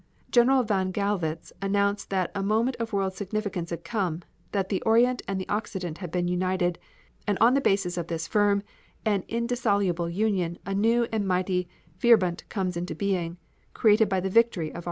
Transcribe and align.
General 0.31 0.63
von 0.63 0.91
Gallwitz 0.91 1.51
announced 1.61 2.09
that 2.09 2.31
a 2.33 2.41
moment 2.41 2.75
of 2.77 2.91
world 2.91 3.13
significance 3.13 3.69
had 3.69 3.83
come, 3.83 4.23
that 4.51 4.69
the 4.69 4.81
"Orient 4.81 5.21
and 5.27 5.45
Occident 5.47 5.99
had 5.99 6.09
been 6.09 6.27
united, 6.27 6.79
and 7.27 7.37
on 7.39 7.53
the 7.53 7.61
basis 7.61 7.97
of 7.99 8.07
this 8.07 8.27
firm 8.27 8.63
and 9.05 9.23
indissoluble 9.27 10.09
union 10.09 10.57
a 10.65 10.73
new 10.73 11.05
and 11.11 11.27
mighty 11.27 11.69
vierbund 11.99 12.41
comes 12.49 12.75
into 12.75 12.95
being, 12.95 13.37
created 13.75 14.09
by 14.09 14.19
the 14.19 14.27
victory 14.27 14.69
of 14.71 14.75
our 14.77 14.77
arms." 14.77 14.79